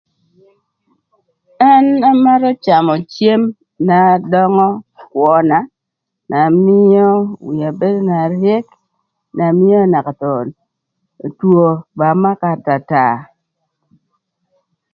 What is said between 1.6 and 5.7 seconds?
An amarö camö cem na döngö kwöna